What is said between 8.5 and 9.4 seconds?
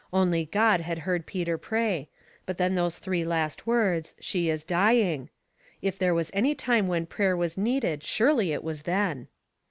it was then.